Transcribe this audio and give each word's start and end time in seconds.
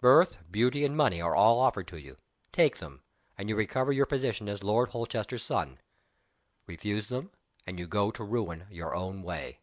Birth, 0.00 0.38
beauty, 0.48 0.84
and 0.84 0.96
money 0.96 1.20
are 1.20 1.34
all 1.34 1.58
offered 1.58 1.88
to 1.88 2.00
you. 2.00 2.16
Take 2.52 2.78
them 2.78 3.02
and 3.36 3.48
you 3.48 3.56
recover 3.56 3.90
your 3.90 4.06
position 4.06 4.48
as 4.48 4.62
Lord 4.62 4.90
Holchester's 4.90 5.42
son. 5.42 5.80
Refuse 6.68 7.08
them 7.08 7.32
and 7.66 7.76
you 7.80 7.88
go 7.88 8.12
to 8.12 8.22
ruin 8.22 8.68
your 8.70 8.94
own 8.94 9.24
way." 9.24 9.58